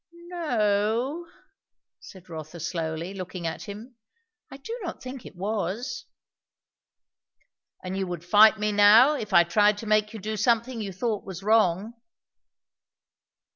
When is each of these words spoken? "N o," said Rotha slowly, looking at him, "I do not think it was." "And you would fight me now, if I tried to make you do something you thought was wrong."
"N 0.11 0.29
o," 0.33 1.27
said 1.99 2.27
Rotha 2.27 2.59
slowly, 2.59 3.13
looking 3.13 3.45
at 3.45 3.65
him, 3.65 3.97
"I 4.49 4.57
do 4.57 4.75
not 4.81 4.99
think 4.99 5.27
it 5.27 5.35
was." 5.35 6.05
"And 7.83 7.95
you 7.95 8.07
would 8.07 8.25
fight 8.25 8.57
me 8.57 8.71
now, 8.71 9.13
if 9.13 9.31
I 9.31 9.43
tried 9.43 9.77
to 9.77 9.85
make 9.85 10.11
you 10.11 10.19
do 10.19 10.37
something 10.37 10.81
you 10.81 10.91
thought 10.91 11.23
was 11.23 11.43
wrong." 11.43 11.93